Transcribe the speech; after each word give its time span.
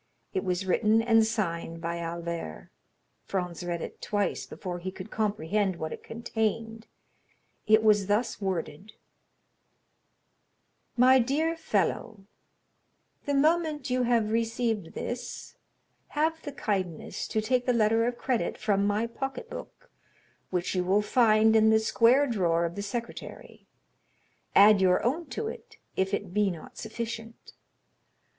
It 0.33 0.43
was 0.43 0.65
written 0.65 1.03
and 1.03 1.23
signed 1.27 1.79
by 1.79 1.99
Albert. 1.99 2.71
Franz 3.23 3.63
read 3.63 3.83
it 3.83 4.01
twice 4.01 4.47
before 4.47 4.79
he 4.79 4.89
could 4.89 5.11
comprehend 5.11 5.75
what 5.75 5.93
it 5.93 6.03
contained. 6.03 6.87
It 7.67 7.83
was 7.83 8.07
thus 8.07 8.41
worded: 8.41 8.93
"My 10.97 11.19
dear 11.19 11.55
Fellow, 11.55 12.25
"The 13.25 13.35
moment 13.35 13.91
you 13.91 14.01
have 14.01 14.31
received 14.31 14.95
this, 14.95 15.55
have 16.07 16.41
the 16.41 16.51
kindness 16.51 17.27
to 17.27 17.39
take 17.39 17.67
the 17.67 17.71
letter 17.71 18.07
of 18.07 18.17
credit 18.17 18.57
from 18.57 18.87
my 18.87 19.05
pocket 19.05 19.51
book, 19.51 19.91
which 20.49 20.73
you 20.73 20.83
will 20.83 21.03
find 21.03 21.55
in 21.55 21.69
the 21.69 21.77
square 21.77 22.25
drawer 22.25 22.65
of 22.65 22.73
the 22.73 22.81
secrétaire; 22.81 23.67
add 24.55 24.81
your 24.81 25.05
own 25.05 25.27
to 25.27 25.47
it, 25.47 25.77
if 25.95 26.11
it 26.11 26.33
be 26.33 26.49
not 26.49 26.75
sufficient. 26.79 27.53